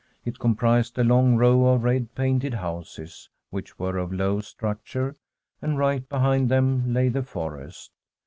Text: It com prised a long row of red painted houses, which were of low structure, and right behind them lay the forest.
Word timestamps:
It 0.25 0.39
com 0.39 0.55
prised 0.55 0.97
a 0.97 1.03
long 1.03 1.35
row 1.35 1.63
of 1.67 1.83
red 1.83 2.15
painted 2.15 2.55
houses, 2.55 3.29
which 3.51 3.77
were 3.77 3.97
of 3.99 4.11
low 4.11 4.39
structure, 4.41 5.15
and 5.61 5.77
right 5.77 6.09
behind 6.09 6.49
them 6.49 6.91
lay 6.91 7.07
the 7.07 7.21
forest. 7.21 7.91